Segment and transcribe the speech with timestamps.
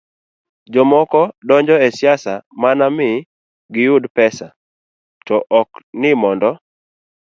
[0.73, 3.25] Jomoko donjo e siasa mana ni mondo
[3.73, 4.45] giyud pesa
[5.25, 5.69] to ok
[6.01, 6.49] ni mondo